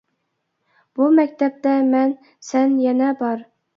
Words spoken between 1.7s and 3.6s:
مەن، سەن يەنە بار.